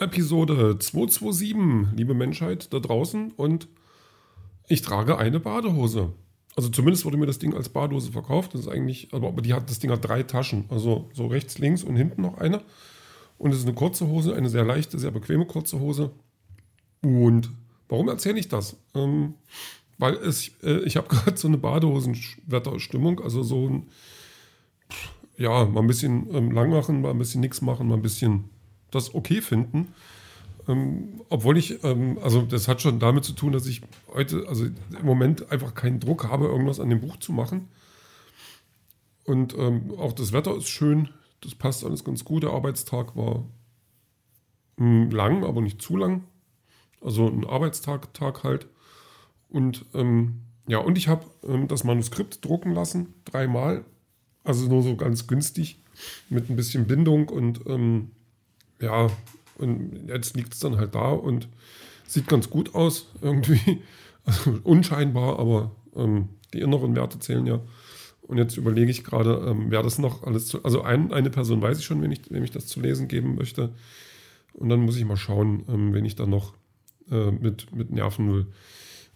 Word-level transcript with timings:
Episode 0.00 0.78
227, 0.78 1.96
liebe 1.96 2.14
Menschheit 2.14 2.72
da 2.72 2.78
draußen. 2.78 3.32
Und 3.36 3.68
ich 4.66 4.82
trage 4.82 5.18
eine 5.18 5.40
Badehose. 5.40 6.12
Also 6.56 6.68
zumindest 6.70 7.04
wurde 7.04 7.16
mir 7.16 7.26
das 7.26 7.38
Ding 7.38 7.54
als 7.54 7.68
Badehose 7.68 8.10
verkauft. 8.10 8.54
Das 8.54 8.62
ist 8.62 8.68
eigentlich, 8.68 9.08
aber 9.12 9.30
die 9.42 9.52
hat, 9.52 9.68
das 9.68 9.78
Ding 9.78 9.90
hat 9.90 10.04
drei 10.04 10.22
Taschen. 10.22 10.64
Also 10.68 11.08
so 11.12 11.26
rechts, 11.26 11.58
links 11.58 11.84
und 11.84 11.96
hinten 11.96 12.22
noch 12.22 12.38
eine. 12.38 12.62
Und 13.38 13.52
es 13.52 13.58
ist 13.58 13.64
eine 13.64 13.74
kurze 13.74 14.08
Hose, 14.08 14.34
eine 14.34 14.48
sehr 14.48 14.64
leichte, 14.64 14.98
sehr 14.98 15.10
bequeme 15.10 15.46
kurze 15.46 15.78
Hose. 15.80 16.10
Und 17.02 17.50
warum 17.88 18.08
erzähle 18.08 18.38
ich 18.38 18.48
das? 18.48 18.76
Ähm, 18.94 19.34
weil 19.98 20.14
es, 20.14 20.50
äh, 20.62 20.80
ich 20.84 20.96
habe 20.96 21.08
gerade 21.14 21.36
so 21.36 21.48
eine 21.48 21.58
Badehosenwetterstimmung, 21.58 23.20
also 23.20 23.42
so 23.42 23.68
ein, 23.68 23.88
ja, 25.36 25.64
mal 25.66 25.80
ein 25.80 25.86
bisschen 25.86 26.26
ähm, 26.34 26.50
lang 26.52 26.70
machen, 26.70 27.02
mal 27.02 27.10
ein 27.10 27.18
bisschen 27.18 27.40
nichts 27.40 27.60
machen, 27.60 27.88
mal 27.88 27.96
ein 27.96 28.02
bisschen 28.02 28.50
das 28.90 29.14
okay 29.14 29.40
finden. 29.40 29.94
Ähm, 30.68 31.22
obwohl 31.28 31.56
ich, 31.56 31.82
ähm, 31.84 32.18
also 32.22 32.42
das 32.42 32.68
hat 32.68 32.80
schon 32.80 32.98
damit 32.98 33.24
zu 33.24 33.32
tun, 33.32 33.52
dass 33.52 33.66
ich 33.66 33.82
heute, 34.12 34.46
also 34.48 34.66
im 34.66 35.06
Moment 35.06 35.50
einfach 35.50 35.74
keinen 35.74 36.00
Druck 36.00 36.28
habe, 36.28 36.46
irgendwas 36.46 36.80
an 36.80 36.90
dem 36.90 37.00
Buch 37.00 37.16
zu 37.16 37.32
machen. 37.32 37.68
Und 39.24 39.56
ähm, 39.56 39.92
auch 39.98 40.12
das 40.12 40.32
Wetter 40.32 40.56
ist 40.56 40.68
schön, 40.68 41.08
das 41.40 41.54
passt 41.54 41.84
alles 41.84 42.04
ganz 42.04 42.24
gut. 42.24 42.42
Der 42.42 42.50
Arbeitstag 42.50 43.16
war 43.16 43.44
mh, 44.76 45.04
hm, 45.04 45.10
lang, 45.10 45.44
aber 45.44 45.60
nicht 45.60 45.80
zu 45.80 45.96
lang. 45.96 46.24
Also 47.00 47.26
ein 47.26 47.46
Arbeitstag 47.46 48.12
Tag 48.12 48.44
halt. 48.44 48.66
Und 49.48 49.86
ähm, 49.94 50.42
ja, 50.66 50.78
und 50.78 50.98
ich 50.98 51.08
habe 51.08 51.24
ähm, 51.44 51.66
das 51.68 51.84
Manuskript 51.84 52.44
drucken 52.44 52.72
lassen, 52.72 53.14
dreimal. 53.24 53.84
Also 54.44 54.68
nur 54.68 54.82
so 54.82 54.96
ganz 54.96 55.26
günstig, 55.26 55.80
mit 56.28 56.48
ein 56.48 56.56
bisschen 56.56 56.86
Bindung 56.86 57.28
und 57.28 57.66
ähm, 57.66 58.12
ja, 58.80 59.08
und 59.58 60.08
jetzt 60.08 60.36
liegt 60.36 60.54
es 60.54 60.60
dann 60.60 60.78
halt 60.78 60.94
da 60.94 61.10
und 61.10 61.48
sieht 62.06 62.28
ganz 62.28 62.50
gut 62.50 62.74
aus, 62.74 63.08
irgendwie. 63.20 63.82
Also 64.22 64.60
unscheinbar, 64.64 65.38
aber 65.38 65.70
ähm, 65.96 66.28
die 66.52 66.60
inneren 66.60 66.94
Werte 66.94 67.18
zählen 67.18 67.46
ja. 67.46 67.58
Und 68.20 68.36
jetzt 68.36 68.58
überlege 68.58 68.90
ich 68.90 69.02
gerade, 69.02 69.42
ähm, 69.48 69.70
wer 69.70 69.82
das 69.82 69.98
noch 69.98 70.24
alles 70.24 70.46
zu. 70.46 70.62
Also 70.62 70.82
ein, 70.82 71.10
eine 71.10 71.30
Person 71.30 71.62
weiß 71.62 71.78
ich 71.78 71.86
schon, 71.86 72.02
wenn 72.02 72.12
ich, 72.12 72.20
wenn 72.28 72.44
ich 72.44 72.50
das 72.50 72.66
zu 72.66 72.80
lesen 72.80 73.08
geben 73.08 73.34
möchte. 73.34 73.72
Und 74.52 74.68
dann 74.68 74.80
muss 74.80 74.98
ich 74.98 75.06
mal 75.06 75.16
schauen, 75.16 75.64
ähm, 75.68 75.94
wen 75.94 76.04
ich 76.04 76.16
da 76.16 76.26
noch 76.26 76.52
äh, 77.10 77.30
mit, 77.30 77.74
mit 77.74 77.90
nerven 77.90 78.30
will. 78.30 78.46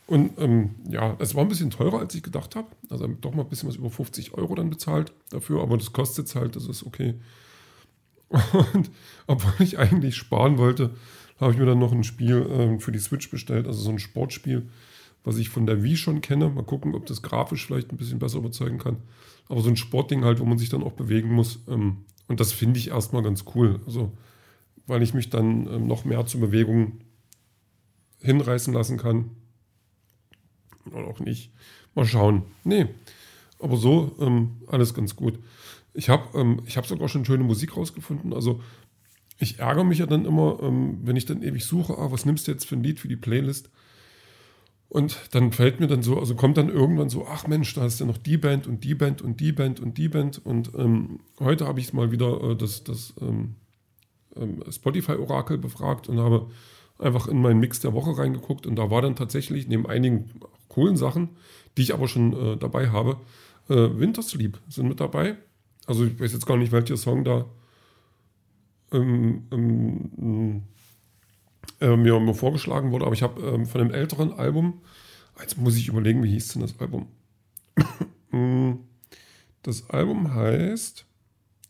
Und 0.07 0.39
ähm, 0.39 0.75
ja, 0.89 1.17
es 1.19 1.35
war 1.35 1.43
ein 1.43 1.49
bisschen 1.49 1.71
teurer, 1.71 2.01
als 2.01 2.15
ich 2.15 2.23
gedacht 2.23 2.57
habe. 2.57 2.69
Also 2.91 3.07
doch 3.07 3.35
mal 3.35 3.43
ein 3.43 3.49
bisschen 3.49 3.69
was 3.69 3.77
über 3.77 3.91
50 3.91 4.35
Euro 4.35 4.55
dann 4.55 4.71
bezahlt 4.71 5.13
dafür, 5.31 5.63
aber 5.63 5.77
das 5.77 5.93
kostet 5.93 6.27
es 6.27 6.35
halt, 6.35 6.57
das 6.57 6.67
ist 6.67 6.85
okay. 6.85 7.15
Und 8.73 8.91
obwohl 9.27 9.55
ich 9.65 9.79
eigentlich 9.79 10.17
sparen 10.17 10.59
wollte, 10.59 10.91
habe 11.41 11.53
ich 11.53 11.59
mir 11.59 11.67
dann 11.67 11.79
noch 11.79 11.93
ein 11.93 12.05
Spiel 12.05 12.47
ähm, 12.51 12.81
für 12.81 12.93
die 12.93 12.99
Switch 12.99 13.31
bestellt, 13.31 13.67
also 13.67 13.81
so 13.81 13.91
ein 13.91 13.99
Sportspiel, 13.99 14.69
was 15.25 15.39
ich 15.39 15.49
von 15.49 15.67
der 15.67 15.83
Wii 15.83 15.97
schon 15.97 16.21
kenne. 16.21 16.49
Mal 16.49 16.65
gucken, 16.65 16.95
ob 16.95 17.07
das 17.07 17.23
grafisch 17.23 17.67
vielleicht 17.67 17.93
ein 17.93 17.97
bisschen 17.97 18.19
besser 18.19 18.39
überzeugen 18.39 18.79
kann. 18.79 18.99
Aber 19.49 19.61
so 19.61 19.69
ein 19.69 19.77
Sportding 19.77 20.25
halt, 20.25 20.41
wo 20.41 20.45
man 20.45 20.59
sich 20.59 20.69
dann 20.69 20.83
auch 20.83 20.93
bewegen 20.93 21.33
muss. 21.33 21.61
Ähm, 21.69 21.99
und 22.29 22.41
das 22.41 22.53
finde 22.53 22.79
ich 22.79 22.89
erstmal 22.89 23.23
ganz 23.23 23.45
cool. 23.55 23.81
Also, 23.87 24.13
weil 24.87 25.03
ich 25.03 25.15
mich 25.15 25.31
dann 25.31 25.67
ähm, 25.67 25.87
noch 25.87 26.05
mehr 26.05 26.25
zur 26.27 26.41
Bewegung 26.41 27.01
hinreißen 28.21 28.73
lassen 28.73 28.97
kann. 28.97 29.31
Oder 30.91 31.07
auch 31.07 31.21
nicht. 31.21 31.53
Mal 31.95 32.07
schauen. 32.07 32.43
Nee. 32.65 32.87
Aber 33.59 33.77
so 33.77 34.15
ähm, 34.21 34.57
alles 34.67 34.95
ganz 34.95 35.17
gut. 35.17 35.39
Ich 35.95 36.09
habe 36.09 36.39
ähm, 36.39 36.63
hab 36.75 36.87
sogar 36.87 37.09
schon 37.09 37.25
schöne 37.25 37.45
Musik 37.45 37.77
rausgefunden. 37.77 38.33
Also 38.33 38.61
ich 39.39 39.59
ärgere 39.59 39.85
mich 39.85 39.99
ja 39.99 40.07
dann 40.07 40.25
immer, 40.25 40.59
ähm, 40.63 40.99
wenn 41.03 41.17
ich 41.17 41.27
dann 41.27 41.43
ewig 41.43 41.65
suche, 41.65 41.97
ah, 41.97 42.11
was 42.11 42.25
nimmst 42.25 42.47
du 42.47 42.53
jetzt 42.53 42.67
für 42.67 42.77
ein 42.77 42.83
Lied 42.83 43.01
für 43.01 43.09
die 43.09 43.17
Playlist? 43.17 43.71
Und 44.89 45.19
dann 45.33 45.51
fällt 45.51 45.81
mir 45.81 45.89
dann 45.89 46.03
so, 46.03 46.19
also 46.19 46.37
kommt 46.37 46.57
dann 46.57 46.69
irgendwann 46.69 47.09
so, 47.09 47.27
ach 47.27 47.49
Mensch, 47.49 47.75
da 47.75 47.87
du 47.87 47.95
ja 47.99 48.07
noch 48.07 48.19
die 48.19 48.37
Band 48.37 48.67
und 48.67 48.85
die 48.85 48.95
Band 48.95 49.23
und 49.23 49.41
die 49.41 49.51
Band 49.51 49.81
und 49.81 49.99
die 49.99 50.09
Band. 50.09 50.45
Und 50.45 50.73
ähm, 50.77 51.21
heute 51.41 51.67
habe 51.67 51.81
ich 51.81 51.93
mal 51.93 52.13
wieder 52.13 52.41
äh, 52.51 52.57
das, 52.57 52.85
das 52.85 53.15
ähm, 53.21 53.57
ähm, 54.37 54.63
Spotify-Orakel 54.71 55.59
befragt 55.59 56.09
und 56.09 56.21
habe 56.21 56.49
einfach 56.99 57.27
in 57.27 57.43
meinen 57.43 57.59
Mix 57.59 57.81
der 57.81 57.93
Woche 57.93 58.17
reingeguckt. 58.17 58.67
Und 58.67 58.77
da 58.77 58.91
war 58.91 59.03
dann 59.03 59.17
tatsächlich 59.17 59.67
neben 59.67 59.87
einigen 59.87 60.31
coolen 60.69 60.97
Sachen, 60.97 61.31
die 61.77 61.83
ich 61.83 61.95
aber 61.95 62.07
schon 62.07 62.33
äh, 62.33 62.57
dabei 62.57 62.91
habe, 62.91 63.17
äh, 63.69 63.99
Wintersleep 63.99 64.61
sind 64.69 64.89
mit 64.89 65.01
dabei. 65.01 65.37
Also 65.87 66.05
ich 66.05 66.19
weiß 66.19 66.33
jetzt 66.33 66.47
gar 66.47 66.57
nicht, 66.57 66.73
welcher 66.73 66.97
Song 66.97 67.25
da 67.25 67.47
ähm, 68.93 69.47
ähm, 69.51 70.63
äh, 71.81 71.97
mir, 71.97 72.19
mir, 72.21 72.35
vorgeschlagen 72.35 72.93
wurde, 72.93 73.05
aber 73.05 73.15
ich 73.15 73.23
habe 73.23 73.41
ähm, 73.43 73.67
von 73.67 73.81
einem 73.81 73.91
älteren 73.91 74.33
Album, 74.33 74.81
jetzt 75.41 75.59
muss 75.59 75.77
ich 75.77 75.89
überlegen, 75.89 76.23
wie 76.23 76.31
hieß 76.31 76.55
denn 76.55 76.63
das 76.63 76.79
Album? 76.81 77.07
Mm, 78.31 78.81
das 79.63 79.89
Album 79.91 80.35
heißt 80.35 81.07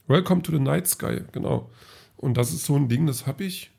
Welcome 0.07 0.41
to 0.41 0.51
the 0.51 0.59
Night 0.59 0.87
Sky, 0.87 1.21
genau. 1.31 1.71
Und 2.17 2.39
das 2.39 2.55
ist 2.55 2.65
so 2.65 2.75
ein 2.75 2.89
Ding, 2.89 3.07
das 3.07 3.27
habe 3.27 3.45
ich 3.45 3.71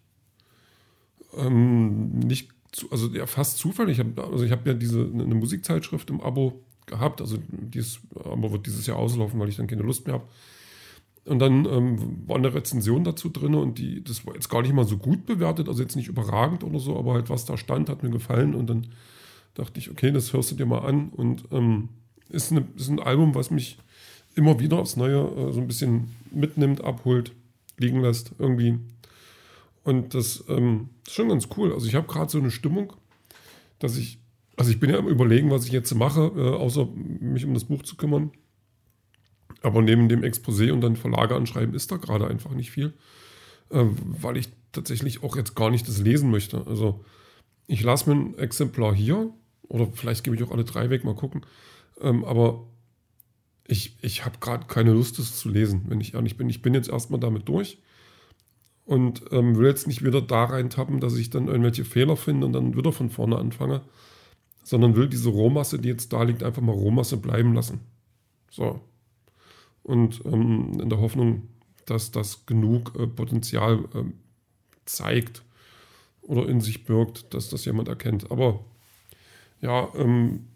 ähm, 1.35 2.19
nicht, 2.19 2.51
zu, 2.71 2.91
also 2.91 3.07
ja, 3.09 3.25
fast 3.25 3.57
zufällig. 3.57 3.97
Ich 3.97 4.05
hab, 4.05 4.19
also 4.31 4.43
ich 4.43 4.51
habe 4.51 4.69
ja 4.69 4.75
diese 4.75 5.01
eine 5.01 5.33
Musikzeitschrift 5.33 6.11
im 6.11 6.21
Abo 6.21 6.63
gehabt, 6.85 7.21
also 7.21 7.37
dies, 7.49 7.99
aber 8.15 8.51
wird 8.51 8.65
dieses 8.65 8.85
Jahr 8.87 8.97
auslaufen, 8.97 9.39
weil 9.39 9.49
ich 9.49 9.57
dann 9.57 9.67
keine 9.67 9.83
Lust 9.83 10.05
mehr 10.05 10.15
habe. 10.15 10.27
Und 11.25 11.39
dann 11.39 11.65
ähm, 11.65 12.27
war 12.27 12.35
eine 12.35 12.53
Rezension 12.53 13.03
dazu 13.03 13.29
drin 13.29 13.55
und 13.55 13.79
die, 13.79 14.03
das 14.03 14.25
war 14.27 14.35
jetzt 14.35 14.49
gar 14.49 14.61
nicht 14.61 14.73
mal 14.73 14.85
so 14.85 14.97
gut 14.97 15.25
bewertet, 15.25 15.67
also 15.67 15.81
jetzt 15.81 15.95
nicht 15.95 16.07
überragend 16.07 16.63
oder 16.63 16.79
so, 16.79 16.97
aber 16.97 17.13
halt 17.13 17.29
was 17.29 17.45
da 17.45 17.57
stand, 17.57 17.89
hat 17.89 18.03
mir 18.03 18.11
gefallen 18.11 18.53
und 18.53 18.69
dann 18.69 18.87
dachte 19.55 19.79
ich, 19.79 19.89
okay, 19.89 20.11
das 20.11 20.33
hörst 20.33 20.51
du 20.51 20.55
dir 20.55 20.67
mal 20.67 20.79
an 20.79 21.09
und 21.09 21.45
ähm, 21.51 21.89
ist, 22.29 22.51
eine, 22.51 22.67
ist 22.75 22.89
ein 22.89 22.99
Album, 22.99 23.33
was 23.33 23.49
mich 23.49 23.77
immer 24.35 24.59
wieder 24.59 24.77
aufs 24.77 24.97
Neue 24.97 25.21
äh, 25.21 25.51
so 25.51 25.61
ein 25.61 25.67
bisschen 25.67 26.13
mitnimmt, 26.29 26.83
abholt, 26.83 27.31
liegen 27.77 28.01
lässt 28.01 28.31
irgendwie. 28.37 28.77
Und 29.83 30.13
das 30.13 30.43
ähm, 30.47 30.89
ist 31.05 31.13
schon 31.13 31.29
ganz 31.29 31.47
cool. 31.57 31.73
Also 31.73 31.87
ich 31.87 31.95
habe 31.95 32.07
gerade 32.07 32.29
so 32.29 32.39
eine 32.39 32.51
Stimmung, 32.51 32.93
dass 33.79 33.97
ich, 33.97 34.19
also 34.57 34.71
ich 34.71 34.79
bin 34.79 34.89
ja 34.89 34.97
am 34.97 35.07
überlegen, 35.07 35.51
was 35.51 35.65
ich 35.65 35.71
jetzt 35.71 35.93
mache, 35.95 36.31
äh, 36.35 36.55
außer 36.55 36.87
mich 37.19 37.45
um 37.45 37.53
das 37.53 37.65
Buch 37.65 37.83
zu 37.83 37.95
kümmern. 37.95 38.31
Aber 39.61 39.81
neben 39.81 40.09
dem 40.09 40.21
Exposé 40.21 40.71
und 40.71 40.81
dann 40.81 40.95
Verlage 40.95 41.35
anschreiben 41.35 41.73
ist 41.73 41.91
da 41.91 41.97
gerade 41.97 42.27
einfach 42.27 42.51
nicht 42.51 42.71
viel, 42.71 42.93
äh, 43.69 43.83
weil 44.21 44.37
ich 44.37 44.49
tatsächlich 44.71 45.23
auch 45.23 45.35
jetzt 45.35 45.55
gar 45.55 45.69
nicht 45.69 45.87
das 45.87 45.99
lesen 45.99 46.31
möchte. 46.31 46.65
Also 46.67 47.03
ich 47.67 47.81
lasse 47.81 48.09
mir 48.09 48.15
ein 48.15 48.37
Exemplar 48.37 48.93
hier 48.93 49.31
oder 49.67 49.87
vielleicht 49.93 50.23
gebe 50.23 50.35
ich 50.35 50.43
auch 50.43 50.51
alle 50.51 50.63
drei 50.63 50.89
weg, 50.89 51.03
mal 51.03 51.15
gucken. 51.15 51.41
Ähm, 52.01 52.23
aber 52.23 52.67
ich, 53.67 53.97
ich 54.01 54.25
habe 54.25 54.37
gerade 54.39 54.67
keine 54.67 54.93
Lust, 54.93 55.17
das 55.17 55.37
zu 55.37 55.49
lesen, 55.49 55.85
wenn 55.87 55.99
ich 55.99 56.13
ehrlich 56.13 56.37
bin. 56.37 56.49
Ich 56.49 56.61
bin 56.61 56.73
jetzt 56.73 56.89
erstmal 56.89 57.19
damit 57.19 57.49
durch 57.49 57.79
und 58.85 59.23
ähm, 59.31 59.57
will 59.57 59.67
jetzt 59.67 59.87
nicht 59.87 60.05
wieder 60.05 60.21
da 60.21 60.45
reintappen, 60.45 60.99
dass 60.99 61.15
ich 61.17 61.31
dann 61.31 61.47
irgendwelche 61.47 61.85
Fehler 61.85 62.15
finde 62.15 62.45
und 62.45 62.53
dann 62.53 62.77
wieder 62.77 62.91
von 62.91 63.09
vorne 63.09 63.37
anfange, 63.37 63.81
sondern 64.65 64.95
will 64.95 65.07
diese 65.07 65.29
Rohmasse, 65.29 65.77
die 65.77 65.89
jetzt 65.89 66.11
da 66.11 66.23
liegt, 66.23 66.41
einfach 66.41 66.61
mal 66.61 66.73
Rohmasse 66.73 67.17
bleiben 67.17 67.53
lassen. 67.53 67.81
So, 68.49 68.81
und 69.83 70.25
ähm, 70.25 70.79
in 70.81 70.89
der 70.89 70.99
Hoffnung, 70.99 71.49
dass 71.85 72.09
das 72.09 72.47
genug 72.47 72.99
äh, 72.99 73.05
Potenzial 73.05 73.85
äh, 73.93 74.03
zeigt 74.85 75.43
oder 76.23 76.49
in 76.49 76.61
sich 76.61 76.85
birgt, 76.85 77.35
dass 77.35 77.49
das 77.49 77.63
jemand 77.65 77.89
erkennt. 77.89 78.31
Aber 78.31 78.65
ja, 79.61 79.87
ähm, 79.95 80.47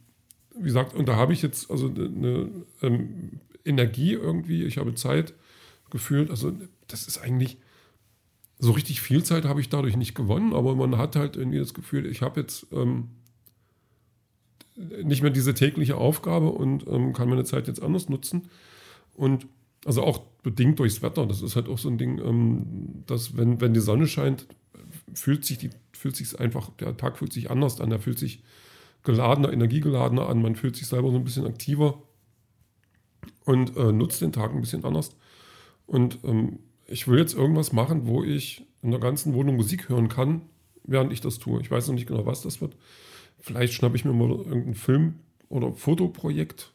wie 0.56 0.64
gesagt, 0.64 0.96
und 0.96 1.08
da 1.08 1.16
habe 1.16 1.34
ich 1.34 1.44
jetzt 1.44 1.70
also 1.70 1.88
eine 1.88 2.50
ähm, 2.82 3.40
Energie 3.64 4.14
irgendwie, 4.14 4.64
ich 4.64 4.80
habe 4.80 4.96
Zeit 4.96 5.36
gefühlt, 5.92 6.32
also 6.32 6.52
das 6.88 7.08
ist 7.08 7.20
eigentlich 7.20 7.58
so 8.58 8.72
richtig 8.72 9.02
viel 9.02 9.24
Zeit 9.24 9.46
habe 9.46 9.62
ich 9.62 9.70
dadurch 9.70 9.96
nicht 9.96 10.16
gewonnen, 10.16 10.54
aber 10.54 10.76
man 10.76 10.98
hat 10.98 11.16
halt 11.16 11.38
irgendwie 11.38 11.60
das 11.60 11.76
Gefühl, 11.76 12.08
ich 12.08 12.24
habe 12.24 12.42
jetzt 12.42 12.66
ähm, 12.72 13.10
nicht 15.04 15.22
mehr 15.22 15.32
diese 15.32 15.54
tägliche 15.54 15.98
Aufgabe 15.98 16.52
und 16.52 16.88
ähm, 16.88 17.14
kann 17.14 17.30
meine 17.30 17.44
Zeit 17.44 17.68
jetzt 17.68 17.82
anders 17.82 18.10
nutzen. 18.10 18.50
Und 19.14 19.48
also 19.86 20.04
auch 20.04 20.20
bedingt 20.44 20.80
durchs 20.80 21.02
Wetter. 21.02 21.26
Das 21.26 21.42
ist 21.42 21.56
halt 21.56 21.68
auch 21.70 21.78
so 21.78 21.90
ein 21.90 21.98
Ding, 21.98 22.20
ähm, 22.20 23.04
dass 23.06 23.38
wenn, 23.38 23.62
wenn 23.62 23.74
die 23.74 23.80
Sonne 23.80 24.08
scheint, 24.08 24.48
fühlt 25.14 25.46
sich 25.46 25.58
die, 25.58 25.70
fühlt 25.94 26.16
sich 26.16 26.40
einfach, 26.40 26.70
der 26.80 26.96
Tag 26.98 27.18
fühlt 27.18 27.34
sich 27.34 27.52
anders 27.52 27.80
an, 27.82 27.90
der 27.90 28.00
fühlt 28.00 28.20
sich 28.20 28.44
geladener, 29.04 29.52
energiegeladener 29.52 30.28
an, 30.28 30.42
man 30.42 30.56
fühlt 30.56 30.76
sich 30.76 30.88
selber 30.88 31.12
so 31.12 31.18
ein 31.18 31.24
bisschen 31.24 31.46
aktiver 31.46 32.02
und 33.46 33.76
äh, 33.78 33.92
nutzt 33.92 34.22
den 34.22 34.32
Tag 34.32 34.54
ein 34.54 34.62
bisschen 34.62 34.86
anders. 34.86 35.16
Und 35.88 36.20
ähm, 36.24 36.60
ich 36.88 37.08
will 37.08 37.20
jetzt 37.20 37.36
irgendwas 37.36 37.72
machen, 37.72 38.08
wo 38.08 38.24
ich 38.24 38.66
in 38.82 38.92
der 38.92 39.00
ganzen 39.00 39.34
Wohnung 39.34 39.56
Musik 39.56 39.90
hören 39.90 40.10
kann, 40.10 40.42
während 40.84 41.12
ich 41.12 41.22
das 41.22 41.40
tue. 41.40 41.62
Ich 41.62 41.72
weiß 41.72 41.88
noch 41.88 41.96
nicht 41.96 42.08
genau, 42.08 42.26
was 42.26 42.42
das 42.42 42.62
wird. 42.62 42.76
Vielleicht 43.40 43.74
schnappe 43.74 43.96
ich 43.96 44.06
mir 44.06 44.14
mal 44.14 44.30
irgendein 44.30 44.76
Film- 44.76 45.16
oder 45.50 45.74
Fotoprojekt. 45.74 46.74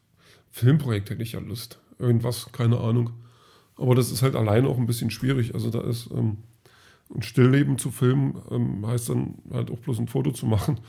Filmprojekt 0.50 1.10
hätte 1.10 1.22
ich 1.22 1.32
ja 1.32 1.40
Lust 1.40 1.80
irgendwas, 1.98 2.50
keine 2.52 2.80
Ahnung. 2.80 3.10
Aber 3.76 3.94
das 3.94 4.10
ist 4.10 4.22
halt 4.22 4.36
alleine 4.36 4.68
auch 4.68 4.78
ein 4.78 4.86
bisschen 4.86 5.10
schwierig. 5.10 5.54
Also 5.54 5.70
da 5.70 5.80
ist, 5.82 6.10
ähm, 6.12 6.38
Und 7.08 7.24
Stillleben 7.24 7.76
zu 7.78 7.90
filmen 7.90 8.40
ähm, 8.50 8.86
heißt 8.86 9.10
dann 9.10 9.34
halt 9.50 9.70
auch 9.70 9.78
bloß 9.78 9.98
ein 9.98 10.08
Foto 10.08 10.32
zu 10.32 10.46
machen. 10.46 10.80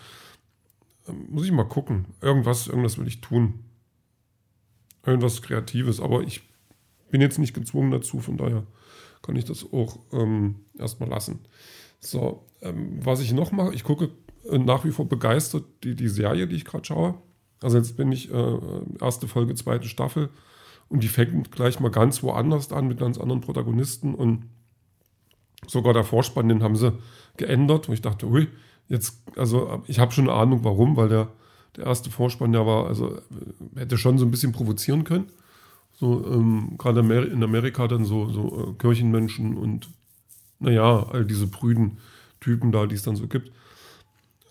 Ähm, 1.07 1.25
muss 1.29 1.45
ich 1.45 1.51
mal 1.51 1.65
gucken. 1.65 2.05
Irgendwas, 2.21 2.67
irgendwas 2.67 2.97
will 2.97 3.07
ich 3.07 3.21
tun. 3.21 3.65
Irgendwas 5.05 5.41
Kreatives. 5.41 5.99
Aber 5.99 6.23
ich 6.23 6.41
bin 7.11 7.21
jetzt 7.21 7.37
nicht 7.37 7.53
gezwungen 7.53 7.91
dazu, 7.91 8.19
von 8.19 8.37
daher 8.37 8.65
kann 9.21 9.35
ich 9.35 9.45
das 9.45 9.65
auch 9.71 9.99
ähm, 10.13 10.55
erstmal 10.77 11.09
lassen. 11.09 11.39
So, 11.99 12.45
ähm, 12.61 12.99
was 13.03 13.21
ich 13.21 13.33
noch 13.33 13.51
mache, 13.51 13.73
ich 13.73 13.83
gucke 13.83 14.09
nach 14.51 14.85
wie 14.85 14.91
vor 14.91 15.07
begeistert 15.07 15.65
die, 15.83 15.95
die 15.95 16.07
Serie, 16.07 16.47
die 16.47 16.55
ich 16.55 16.65
gerade 16.65 16.85
schaue. 16.85 17.15
Also 17.61 17.77
jetzt 17.77 17.97
bin 17.97 18.11
ich 18.11 18.31
äh, 18.31 18.59
erste 18.99 19.27
Folge, 19.27 19.55
zweite 19.55 19.87
Staffel 19.87 20.29
und 20.89 21.03
die 21.03 21.07
fängt 21.07 21.51
gleich 21.51 21.79
mal 21.79 21.89
ganz 21.89 22.21
woanders 22.21 22.71
an 22.71 22.87
mit 22.87 22.99
ganz 22.99 23.17
anderen 23.17 23.41
Protagonisten 23.41 24.13
und 24.13 24.45
sogar 25.67 25.93
der 25.93 26.03
Vorspann, 26.03 26.49
den 26.49 26.63
haben 26.63 26.75
sie 26.75 26.93
geändert, 27.37 27.89
wo 27.89 27.93
ich 27.93 28.01
dachte, 28.01 28.27
ui, 28.27 28.47
jetzt, 28.87 29.23
also 29.35 29.83
ich 29.87 29.99
habe 29.99 30.11
schon 30.11 30.29
eine 30.29 30.37
Ahnung, 30.37 30.63
warum, 30.63 30.95
weil 30.95 31.09
der, 31.09 31.29
der 31.75 31.85
erste 31.85 32.11
Vorspann, 32.11 32.51
der 32.51 32.65
war, 32.65 32.87
also 32.87 33.19
hätte 33.75 33.97
schon 33.97 34.17
so 34.17 34.25
ein 34.25 34.31
bisschen 34.31 34.51
provozieren 34.51 35.03
können. 35.03 35.29
So, 35.93 36.25
ähm, 36.29 36.75
gerade 36.77 36.99
in 36.99 37.43
Amerika 37.43 37.87
dann 37.87 38.03
so, 38.03 38.29
so 38.29 38.69
äh, 38.69 38.73
Kirchenmenschen 38.77 39.57
und 39.57 39.89
naja, 40.59 41.07
all 41.09 41.25
diese 41.25 41.47
prüden 41.47 41.99
Typen 42.41 42.71
da, 42.71 42.85
die 42.85 42.95
es 42.95 43.03
dann 43.03 43.15
so 43.15 43.27
gibt. 43.27 43.51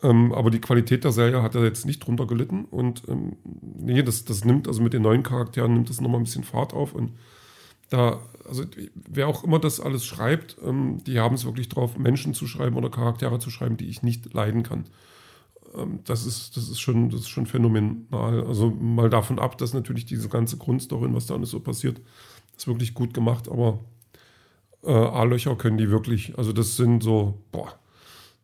Ähm, 0.04 0.32
aber 0.32 0.50
die 0.50 0.60
Qualität 0.60 1.02
der 1.02 1.12
Serie 1.12 1.42
hat 1.42 1.54
er 1.54 1.64
jetzt 1.64 1.86
nicht 1.86 2.06
drunter 2.06 2.26
gelitten 2.26 2.66
und 2.66 3.02
ähm, 3.08 3.36
nee, 3.78 4.02
das, 4.02 4.26
das 4.26 4.44
nimmt, 4.44 4.68
also 4.68 4.82
mit 4.82 4.92
den 4.92 5.00
neuen 5.00 5.22
Charakteren 5.22 5.72
nimmt 5.72 5.88
das 5.88 6.02
nochmal 6.02 6.20
ein 6.20 6.24
bisschen 6.24 6.44
Fahrt 6.44 6.74
auf 6.74 6.92
und 6.92 7.12
da, 7.88 8.20
also 8.46 8.64
wer 8.94 9.28
auch 9.28 9.44
immer 9.44 9.58
das 9.58 9.80
alles 9.80 10.04
schreibt, 10.04 10.58
ähm, 10.62 11.02
die 11.04 11.20
haben 11.20 11.36
es 11.36 11.46
wirklich 11.46 11.70
drauf, 11.70 11.96
Menschen 11.96 12.34
zu 12.34 12.46
schreiben 12.46 12.76
oder 12.76 12.90
Charaktere 12.90 13.38
zu 13.38 13.48
schreiben, 13.48 13.78
die 13.78 13.86
ich 13.86 14.02
nicht 14.02 14.34
leiden 14.34 14.62
kann. 14.62 14.84
Ähm, 15.74 16.00
das, 16.04 16.26
ist, 16.26 16.56
das, 16.58 16.68
ist 16.68 16.80
schon, 16.80 17.08
das 17.08 17.20
ist 17.20 17.30
schon 17.30 17.46
phänomenal. 17.46 18.44
Also 18.44 18.70
mal 18.70 19.08
davon 19.08 19.38
ab, 19.38 19.56
dass 19.56 19.72
natürlich 19.72 20.04
diese 20.04 20.28
ganze 20.28 20.58
Grundstory, 20.58 21.14
was 21.14 21.26
da 21.26 21.34
alles 21.34 21.50
so 21.50 21.60
passiert, 21.60 22.02
ist 22.56 22.68
wirklich 22.68 22.92
gut 22.92 23.14
gemacht, 23.14 23.48
aber 23.48 23.80
äh, 24.82 24.92
A-Löcher 24.92 25.56
können 25.56 25.78
die 25.78 25.90
wirklich, 25.90 26.36
also 26.36 26.52
das 26.52 26.76
sind 26.76 27.02
so, 27.02 27.38
boah, 27.52 27.74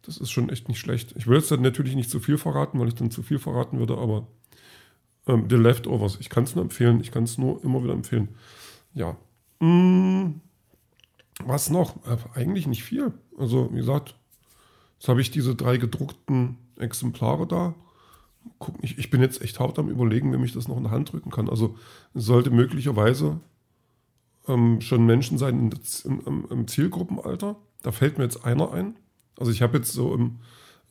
das 0.02 0.16
ist 0.18 0.30
schon 0.30 0.48
echt 0.48 0.68
nicht 0.68 0.78
schlecht. 0.78 1.14
Ich 1.16 1.26
will 1.26 1.36
jetzt 1.36 1.50
dann 1.50 1.62
natürlich 1.62 1.94
nicht 1.94 2.10
zu 2.10 2.20
viel 2.20 2.38
verraten, 2.38 2.78
weil 2.80 2.88
ich 2.88 2.94
dann 2.94 3.10
zu 3.10 3.22
viel 3.22 3.38
verraten 3.38 3.78
würde, 3.78 3.98
aber 3.98 4.26
ähm, 5.26 5.46
The 5.48 5.56
Leftovers, 5.56 6.18
ich 6.20 6.30
kann 6.30 6.44
es 6.44 6.54
nur 6.54 6.64
empfehlen, 6.64 7.00
ich 7.00 7.10
kann 7.10 7.24
es 7.24 7.38
nur 7.38 7.62
immer 7.64 7.82
wieder 7.82 7.92
empfehlen. 7.92 8.28
Ja, 8.94 9.16
hm, 9.60 10.40
was 11.44 11.70
noch? 11.70 11.96
Äh, 12.06 12.16
eigentlich 12.34 12.66
nicht 12.66 12.82
viel. 12.82 13.12
Also, 13.38 13.70
wie 13.72 13.78
gesagt, 13.78 14.14
jetzt 14.98 15.08
habe 15.08 15.20
ich 15.20 15.30
diese 15.30 15.54
drei 15.54 15.76
gedruckten 15.76 16.56
Exemplare 16.76 17.46
da. 17.46 17.74
Guck, 18.58 18.76
ich, 18.82 18.98
ich 18.98 19.10
bin 19.10 19.20
jetzt 19.20 19.42
echt 19.42 19.60
hart 19.60 19.78
am 19.78 19.88
Überlegen, 19.88 20.32
wem 20.32 20.44
ich 20.44 20.52
das 20.52 20.66
noch 20.66 20.78
in 20.78 20.84
der 20.84 20.92
Hand 20.92 21.12
drücken 21.12 21.30
kann. 21.30 21.48
Also, 21.48 21.76
sollte 22.14 22.50
möglicherweise 22.50 23.40
ähm, 24.48 24.80
schon 24.80 25.04
Menschen 25.04 25.38
sein 25.38 25.70
im, 26.04 26.20
im, 26.26 26.46
im, 26.50 26.68
Zielgruppenalter. 26.68 27.56
Da 27.82 27.92
fällt 27.92 28.18
mir 28.18 28.24
jetzt 28.24 28.44
einer 28.44 28.72
ein. 28.72 28.96
Also, 29.40 29.50
ich 29.50 29.62
habe 29.62 29.78
jetzt 29.78 29.92
so 29.92 30.14
im, 30.14 30.38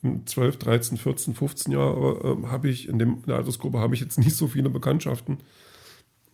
im 0.02 0.26
12, 0.26 0.58
13, 0.58 0.98
14, 0.98 1.34
15 1.34 1.72
Jahre, 1.72 2.38
äh, 2.42 2.46
habe 2.48 2.68
ich 2.68 2.88
in, 2.88 2.98
dem, 2.98 3.14
in 3.14 3.26
der 3.26 3.36
Altersgruppe 3.36 3.78
habe 3.78 3.94
ich 3.94 4.00
jetzt 4.02 4.18
nicht 4.22 4.36
so 4.36 4.48
viele 4.48 4.68
Bekanntschaften. 4.68 5.38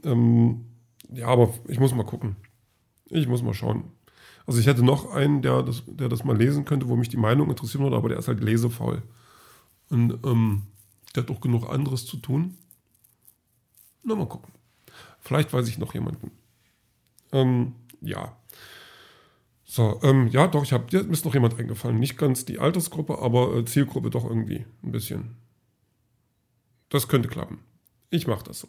Ähm, 0.03 0.65
ja, 1.13 1.29
aber 1.29 1.55
ich 1.69 1.79
muss 1.79 1.95
mal 1.95 2.05
gucken. 2.05 2.35
Ich 3.09 3.29
muss 3.29 3.43
mal 3.43 3.55
schauen. 3.55 3.85
Also 4.47 4.61
ich 4.61 4.67
hätte 4.67 4.85
noch 4.85 5.13
einen, 5.13 5.43
der 5.43 5.63
das, 5.63 5.83
der 5.87 6.09
das 6.09 6.25
mal 6.25 6.37
lesen 6.37 6.65
könnte, 6.65 6.89
wo 6.89 6.97
mich 6.97 7.09
die 7.09 7.17
Meinung 7.17 7.51
interessieren 7.51 7.85
würde, 7.85 7.97
aber 7.97 8.09
der 8.09 8.19
ist 8.19 8.29
halt 8.29 8.43
lesefaul. 8.43 9.03
Und 9.91 10.19
ähm, 10.25 10.63
der 11.15 11.25
hat 11.25 11.31
auch 11.31 11.41
genug 11.41 11.69
anderes 11.69 12.07
zu 12.07 12.17
tun. 12.17 12.57
Na, 14.03 14.15
mal 14.15 14.29
gucken. 14.29 14.53
Vielleicht 15.21 15.53
weiß 15.53 15.69
ich 15.69 15.79
noch 15.79 15.95
jemanden. 15.95 16.31
Ähm, 17.33 17.75
ja. 18.01 18.37
So, 19.69 19.99
ähm, 20.05 20.29
ja, 20.29 20.47
doch, 20.47 20.63
ich 20.63 20.73
habe, 20.73 20.85
mir 20.93 21.13
ist 21.13 21.25
noch 21.25 21.35
jemand 21.35 21.59
eingefallen. 21.59 21.99
Nicht 21.99 22.17
ganz 22.17 22.45
die 22.45 22.61
Altersgruppe, 22.61 23.19
aber 23.19 23.57
äh, 23.57 23.65
Zielgruppe 23.65 24.11
doch 24.11 24.25
irgendwie 24.25 24.65
ein 24.85 24.93
bisschen. 24.93 25.37
Das 26.89 27.09
könnte 27.09 27.29
klappen. 27.29 27.59
Ich 28.11 28.29
mache 28.29 28.45
das 28.45 28.61
so. 28.61 28.69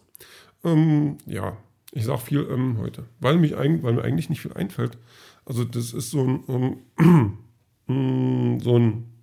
Ähm, 0.64 1.20
ja, 1.28 1.56
ich 1.92 2.04
sage 2.06 2.22
viel 2.22 2.48
ähm, 2.50 2.80
heute, 2.80 3.06
weil, 3.20 3.38
mich 3.38 3.56
ein, 3.56 3.84
weil 3.84 3.94
mir 3.94 4.04
eigentlich 4.04 4.30
nicht 4.30 4.42
viel 4.42 4.54
einfällt. 4.54 4.98
Also 5.46 5.64
das 5.64 5.94
ist 5.94 6.10
so 6.10 6.24
ein, 6.24 6.84
ähm, 6.98 8.58
so 8.64 8.80
ein, 8.80 9.14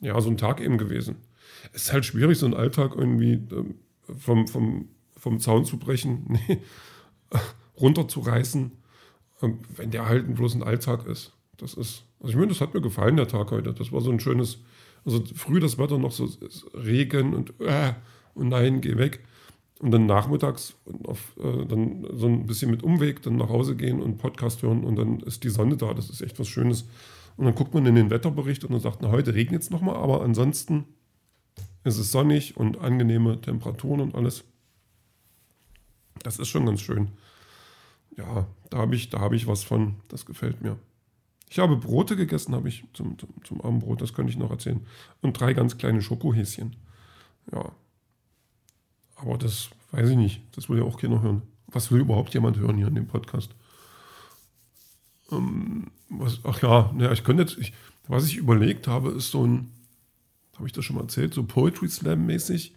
ja, 0.00 0.20
so 0.20 0.28
ein 0.28 0.36
Tag 0.36 0.60
eben 0.60 0.76
gewesen. 0.76 1.16
Es 1.72 1.84
ist 1.84 1.92
halt 1.94 2.04
schwierig, 2.04 2.38
so 2.38 2.44
einen 2.44 2.54
Alltag 2.54 2.94
irgendwie 2.94 3.32
ähm, 3.32 3.76
vom, 4.18 4.46
vom, 4.46 4.88
vom 5.16 5.40
Zaun 5.40 5.64
zu 5.64 5.78
brechen, 5.78 6.38
runterzureißen, 7.80 8.72
wenn 9.76 9.90
der 9.90 10.08
halt 10.08 10.34
bloß 10.34 10.54
ein 10.54 10.62
Alltag 10.62 11.06
ist. 11.06 11.32
Das 11.56 11.74
ist, 11.74 12.04
also 12.20 12.30
ich 12.30 12.36
meine, 12.36 12.48
das 12.48 12.60
hat 12.60 12.74
mir 12.74 12.80
gefallen, 12.80 13.16
der 13.16 13.28
Tag 13.28 13.50
heute. 13.50 13.72
Das 13.72 13.92
war 13.92 14.00
so 14.00 14.10
ein 14.10 14.20
schönes, 14.20 14.58
also 15.04 15.22
früh 15.34 15.60
das 15.60 15.78
Wetter 15.78 15.98
noch 15.98 16.12
so 16.12 16.28
Regen 16.74 17.34
und, 17.34 17.58
äh, 17.60 17.94
und 18.34 18.48
nein, 18.48 18.80
geh 18.80 18.96
weg 18.96 19.20
und 19.84 19.90
dann 19.90 20.06
nachmittags 20.06 20.76
auf, 21.04 21.36
äh, 21.38 21.66
dann 21.66 22.06
so 22.12 22.26
ein 22.26 22.46
bisschen 22.46 22.70
mit 22.70 22.82
Umweg 22.82 23.22
dann 23.22 23.36
nach 23.36 23.48
Hause 23.48 23.76
gehen 23.76 24.00
und 24.00 24.16
Podcast 24.18 24.62
hören 24.62 24.84
und 24.84 24.96
dann 24.96 25.20
ist 25.20 25.44
die 25.44 25.50
Sonne 25.50 25.76
da. 25.76 25.92
Das 25.92 26.10
ist 26.10 26.20
echt 26.20 26.38
was 26.38 26.48
Schönes. 26.48 26.86
Und 27.36 27.44
dann 27.44 27.54
guckt 27.54 27.74
man 27.74 27.84
in 27.84 27.94
den 27.94 28.10
Wetterbericht 28.10 28.64
und 28.64 28.72
dann 28.72 28.80
sagt, 28.80 29.00
na, 29.02 29.10
heute 29.10 29.34
regnet 29.34 29.62
es 29.62 29.70
nochmal, 29.70 29.96
aber 29.96 30.22
ansonsten 30.22 30.84
ist 31.82 31.98
es 31.98 32.12
sonnig 32.12 32.56
und 32.56 32.78
angenehme 32.78 33.40
Temperaturen 33.40 34.00
und 34.00 34.14
alles. 34.14 34.44
Das 36.22 36.38
ist 36.38 36.48
schon 36.48 36.64
ganz 36.64 36.80
schön. 36.80 37.08
Ja, 38.16 38.46
da 38.70 38.78
habe 38.78 38.94
ich, 38.94 39.10
hab 39.12 39.32
ich 39.32 39.46
was 39.46 39.64
von. 39.64 39.96
Das 40.08 40.26
gefällt 40.26 40.60
mir. 40.62 40.78
Ich 41.48 41.58
habe 41.58 41.76
Brote 41.76 42.16
gegessen, 42.16 42.54
habe 42.54 42.68
ich 42.68 42.84
zum, 42.94 43.18
zum, 43.18 43.28
zum 43.44 43.60
Abendbrot, 43.60 44.00
das 44.00 44.12
könnte 44.12 44.30
ich 44.30 44.38
noch 44.38 44.50
erzählen. 44.50 44.84
Und 45.20 45.38
drei 45.38 45.52
ganz 45.52 45.78
kleine 45.78 46.02
Schokohäschen. 46.02 46.76
Ja, 47.52 47.72
aber 49.16 49.38
das 49.38 49.70
weiß 49.92 50.10
ich 50.10 50.16
nicht. 50.16 50.42
Das 50.56 50.68
will 50.68 50.78
ja 50.78 50.84
auch 50.84 51.00
keiner 51.00 51.22
hören. 51.22 51.42
Was 51.66 51.90
will 51.90 52.00
überhaupt 52.00 52.34
jemand 52.34 52.58
hören 52.58 52.76
hier 52.76 52.88
in 52.88 52.94
dem 52.94 53.06
Podcast? 53.06 53.54
Ähm, 55.30 55.90
was, 56.08 56.40
ach 56.44 56.60
ja, 56.62 56.92
ja, 56.98 57.12
ich 57.12 57.24
könnte 57.24 57.42
jetzt, 57.42 57.58
ich, 57.58 57.72
was 58.08 58.26
ich 58.26 58.36
überlegt 58.36 58.86
habe, 58.86 59.10
ist 59.10 59.30
so 59.30 59.46
ein, 59.46 59.70
habe 60.56 60.66
ich 60.66 60.72
das 60.72 60.84
schon 60.84 60.96
mal 60.96 61.02
erzählt, 61.02 61.34
so 61.34 61.44
Poetry 61.44 61.88
Slam 61.88 62.26
mäßig, 62.26 62.74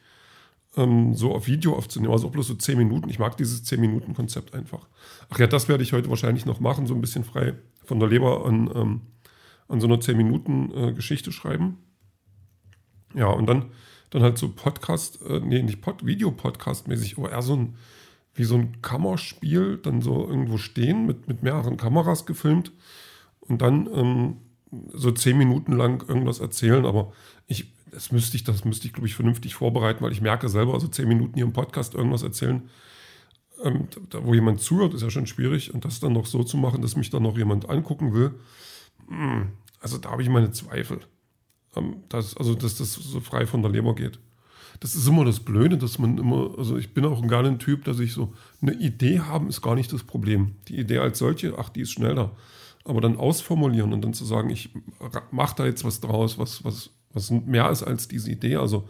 ähm, 0.77 1.13
so 1.13 1.33
auf 1.33 1.47
Video 1.47 1.75
aufzunehmen, 1.75 2.13
also 2.13 2.27
auch 2.27 2.31
bloß 2.31 2.47
so 2.47 2.55
10 2.55 2.77
Minuten. 2.77 3.09
Ich 3.09 3.19
mag 3.19 3.35
dieses 3.37 3.63
10 3.63 3.81
Minuten 3.81 4.13
Konzept 4.13 4.53
einfach. 4.53 4.87
Ach 5.29 5.39
ja, 5.39 5.47
das 5.47 5.67
werde 5.67 5.83
ich 5.83 5.93
heute 5.93 6.09
wahrscheinlich 6.09 6.45
noch 6.45 6.59
machen, 6.59 6.87
so 6.87 6.93
ein 6.93 7.01
bisschen 7.01 7.23
frei 7.23 7.55
von 7.83 7.99
der 7.99 8.09
Leber 8.09 8.45
an, 8.45 8.69
ähm, 8.73 9.01
an 9.67 9.81
so 9.81 9.87
einer 9.87 9.99
10 9.99 10.15
Minuten 10.15 10.71
äh, 10.75 10.93
Geschichte 10.93 11.31
schreiben. 11.31 11.77
Ja, 13.13 13.27
und 13.27 13.47
dann 13.47 13.71
dann 14.09 14.23
halt 14.23 14.37
so 14.37 14.49
Podcast, 14.49 15.21
äh, 15.27 15.39
nee, 15.39 15.61
nicht 15.61 15.81
Pod, 15.81 16.05
Videopodcast-mäßig, 16.05 17.17
aber 17.17 17.31
eher 17.31 17.41
so 17.41 17.55
ein, 17.55 17.75
wie 18.33 18.43
so 18.43 18.55
ein 18.55 18.81
Kammerspiel, 18.81 19.77
dann 19.77 20.01
so 20.01 20.27
irgendwo 20.27 20.57
stehen, 20.57 21.05
mit, 21.05 21.27
mit 21.27 21.43
mehreren 21.43 21.77
Kameras 21.77 22.25
gefilmt 22.25 22.71
und 23.39 23.61
dann 23.61 23.89
ähm, 23.93 24.37
so 24.93 25.11
zehn 25.11 25.37
Minuten 25.37 25.73
lang 25.73 26.07
irgendwas 26.07 26.39
erzählen, 26.39 26.85
aber 26.85 27.11
ich, 27.47 27.73
das 27.91 28.11
müsste 28.11 28.37
ich, 28.37 28.43
das 28.43 28.65
müsste 28.65 28.87
ich, 28.87 28.93
glaube 28.93 29.07
ich, 29.07 29.15
vernünftig 29.15 29.55
vorbereiten, 29.55 30.03
weil 30.03 30.11
ich 30.11 30.21
merke 30.21 30.49
selber, 30.49 30.73
also 30.73 30.87
zehn 30.87 31.07
Minuten 31.07 31.35
hier 31.35 31.45
im 31.45 31.53
Podcast 31.53 31.95
irgendwas 31.95 32.23
erzählen, 32.23 32.69
ähm, 33.63 33.87
da, 34.09 34.23
wo 34.23 34.33
jemand 34.33 34.61
zuhört, 34.61 34.93
ist 34.93 35.01
ja 35.01 35.09
schon 35.09 35.27
schwierig 35.27 35.73
und 35.73 35.85
das 35.85 35.99
dann 35.99 36.13
noch 36.13 36.25
so 36.25 36.43
zu 36.43 36.57
machen, 36.57 36.81
dass 36.81 36.95
mich 36.95 37.09
dann 37.09 37.23
noch 37.23 37.37
jemand 37.37 37.69
angucken 37.69 38.13
will, 38.13 38.33
hm, 39.07 39.49
also 39.79 39.97
da 39.97 40.11
habe 40.11 40.21
ich 40.21 40.29
meine 40.29 40.51
Zweifel. 40.51 40.99
Ähm, 41.75 42.03
das, 42.09 42.35
also, 42.37 42.55
dass 42.55 42.75
das 42.75 42.93
so 42.93 43.19
frei 43.19 43.45
von 43.45 43.61
der 43.61 43.71
Leber 43.71 43.95
geht. 43.95 44.19
Das 44.79 44.95
ist 44.95 45.07
immer 45.07 45.25
das 45.25 45.39
Blöde, 45.39 45.77
dass 45.77 45.97
man 45.97 46.17
immer, 46.17 46.53
also 46.57 46.77
ich 46.77 46.93
bin 46.93 47.05
auch 47.05 47.25
gar 47.25 47.41
nicht 47.41 47.51
ein 47.51 47.59
Typ, 47.59 47.85
dass 47.85 47.99
ich 47.99 48.13
so, 48.13 48.33
eine 48.61 48.73
Idee 48.73 49.21
haben 49.21 49.47
ist 49.47 49.61
gar 49.61 49.75
nicht 49.75 49.91
das 49.91 50.03
Problem. 50.03 50.55
Die 50.67 50.77
Idee 50.77 50.99
als 50.99 51.17
solche, 51.19 51.57
ach, 51.57 51.69
die 51.69 51.81
ist 51.81 51.91
schneller. 51.91 52.35
Aber 52.83 53.01
dann 53.01 53.17
ausformulieren 53.17 53.91
und 53.91 54.01
dann 54.01 54.13
zu 54.13 54.23
sagen, 54.23 54.49
ich 54.49 54.69
mache 55.31 55.55
da 55.57 55.65
jetzt 55.65 55.83
was 55.83 55.99
draus, 55.99 56.37
was, 56.37 56.63
was, 56.63 56.91
was 57.13 57.31
mehr 57.31 57.69
ist 57.69 57.83
als 57.83 58.07
diese 58.07 58.31
Idee, 58.31 58.57
also 58.57 58.87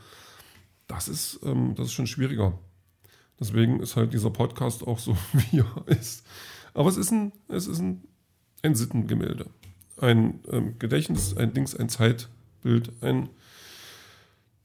das 0.88 1.08
ist, 1.08 1.40
ähm, 1.44 1.76
das 1.76 1.88
ist 1.88 1.94
schon 1.94 2.08
schwieriger. 2.08 2.58
Deswegen 3.40 3.80
ist 3.82 3.96
halt 3.96 4.14
dieser 4.14 4.32
Podcast 4.32 4.86
auch 4.86 5.00
so, 5.00 5.16
wie 5.34 5.60
er 5.60 5.88
ist. 5.88 6.26
Aber 6.74 6.90
es 6.90 6.98
ist 6.98 7.12
ein, 7.12 7.32
es 7.48 7.68
ist 7.68 7.80
ein, 7.80 8.04
ein 8.64 8.76
Sittengemälde. 8.76 9.48
Ein 10.00 10.42
ähm, 10.52 10.80
Gedächtnis, 10.80 11.36
ein 11.36 11.54
Dings, 11.54 11.76
ein 11.76 11.90
Zeit, 11.90 12.30
Bild 12.62 12.92
ein 13.02 13.30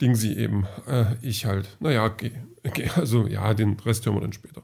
Ding 0.01 0.15
sie 0.15 0.37
eben. 0.37 0.67
Äh, 0.87 1.15
ich 1.23 1.47
halt. 1.47 1.77
Naja, 1.81 2.05
okay. 2.05 2.33
okay. 2.67 2.91
Also 2.97 3.27
ja, 3.27 3.55
den 3.55 3.79
Rest 3.81 4.05
hören 4.05 4.17
wir 4.17 4.21
dann 4.21 4.33
später. 4.33 4.63